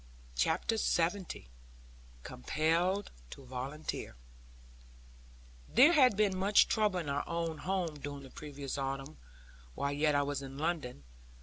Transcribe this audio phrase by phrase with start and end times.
[0.35, 1.45] CHAPTER LXX
[2.23, 4.15] COMPELLED TO VOLUNTEER
[5.69, 9.19] There had been some trouble in our own home during the previous autumn,
[9.75, 11.03] while yet I was in London.